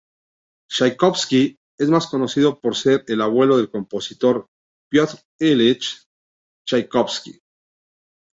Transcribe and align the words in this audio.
Chaikovski 0.71 1.57
es 1.79 1.89
más 1.91 2.07
conocido 2.07 2.59
por 2.59 2.75
ser 2.75 3.03
el 3.07 3.21
abuelo 3.21 3.55
del 3.57 3.69
compositor 3.69 4.47
Piotr 4.89 5.17
Ilich 5.39 6.05
Chaikovski. 6.67 7.37